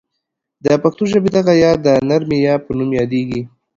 د 0.63 0.67
پښتو 0.83 1.03
ژبې 1.11 1.29
دغه 1.37 1.53
یا 1.63 1.71
ی 1.75 1.81
د 1.85 1.87
نرمې 2.09 2.37
یا 2.47 2.55
په 2.65 2.69
نوم 2.77 2.89
یادیږي. 2.99 3.41